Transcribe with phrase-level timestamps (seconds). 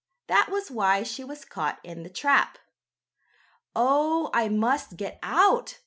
[0.25, 2.57] That was why she was caught in the trap.
[3.75, 5.77] "Oh, I must get out!"